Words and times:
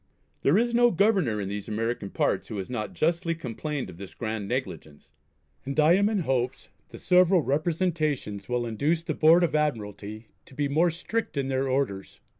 There 0.41 0.57
is 0.57 0.73
no 0.73 0.89
Governor 0.89 1.39
in 1.39 1.47
these 1.49 1.69
American 1.69 2.09
parts 2.09 2.47
who 2.47 2.57
has 2.57 2.71
not 2.71 2.95
justly 2.95 3.35
complained 3.35 3.87
of 3.87 3.97
this 3.97 4.15
grand 4.15 4.47
negligence; 4.47 5.11
and 5.63 5.79
I 5.79 5.93
am 5.93 6.09
in 6.09 6.21
hopes 6.21 6.69
the 6.89 6.97
several 6.97 7.43
representations 7.43 8.49
will 8.49 8.65
induce 8.65 9.03
the 9.03 9.13
Board 9.13 9.43
of 9.43 9.53
Admiralty 9.53 10.29
to 10.47 10.55
be 10.55 10.67
more 10.67 10.89
strict 10.89 11.37
in 11.37 11.49
their 11.49 11.69
orders. 11.69 12.19